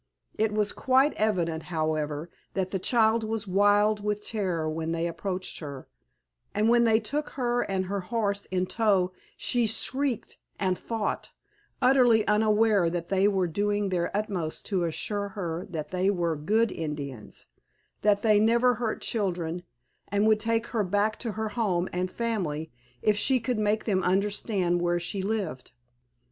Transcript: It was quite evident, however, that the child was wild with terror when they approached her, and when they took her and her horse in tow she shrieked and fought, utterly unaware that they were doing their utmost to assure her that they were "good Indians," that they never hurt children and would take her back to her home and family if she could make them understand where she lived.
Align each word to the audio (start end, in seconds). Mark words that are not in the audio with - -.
It 0.35 0.51
was 0.51 0.71
quite 0.71 1.13
evident, 1.13 1.61
however, 1.61 2.31
that 2.55 2.71
the 2.71 2.79
child 2.79 3.23
was 3.23 3.47
wild 3.47 4.03
with 4.03 4.25
terror 4.25 4.67
when 4.67 4.93
they 4.93 5.05
approached 5.05 5.59
her, 5.59 5.87
and 6.55 6.67
when 6.69 6.85
they 6.85 6.99
took 6.99 7.29
her 7.37 7.61
and 7.61 7.85
her 7.85 7.99
horse 7.99 8.45
in 8.47 8.65
tow 8.65 9.11
she 9.37 9.67
shrieked 9.67 10.39
and 10.59 10.75
fought, 10.79 11.29
utterly 11.83 12.25
unaware 12.27 12.89
that 12.89 13.09
they 13.09 13.27
were 13.27 13.45
doing 13.45 13.89
their 13.89 14.09
utmost 14.17 14.65
to 14.65 14.85
assure 14.85 15.27
her 15.27 15.67
that 15.69 15.89
they 15.89 16.09
were 16.09 16.35
"good 16.35 16.71
Indians," 16.71 17.45
that 18.01 18.23
they 18.23 18.39
never 18.39 18.73
hurt 18.73 19.01
children 19.01 19.61
and 20.07 20.25
would 20.25 20.39
take 20.39 20.65
her 20.73 20.83
back 20.83 21.19
to 21.19 21.33
her 21.33 21.49
home 21.49 21.87
and 21.93 22.09
family 22.09 22.71
if 23.03 23.15
she 23.17 23.39
could 23.39 23.59
make 23.59 23.83
them 23.83 24.01
understand 24.01 24.81
where 24.81 24.99
she 24.99 25.21
lived. 25.21 25.73